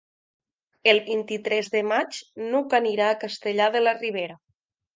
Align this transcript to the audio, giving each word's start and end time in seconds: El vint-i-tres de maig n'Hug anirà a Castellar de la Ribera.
El 0.93 1.01
vint-i-tres 1.09 1.69
de 1.75 1.83
maig 1.91 2.19
n'Hug 2.47 2.75
anirà 2.81 3.11
a 3.13 3.21
Castellar 3.27 3.71
de 3.79 3.87
la 3.87 3.97
Ribera. 4.03 4.43